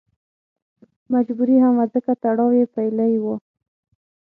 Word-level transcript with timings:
مجبوري 1.13 1.55
هم 1.63 1.73
وه 1.79 1.85
ځکه 1.93 2.11
تړاو 2.21 2.49
یې 2.57 2.65
پېیلی 2.73 3.13
و. 3.23 3.25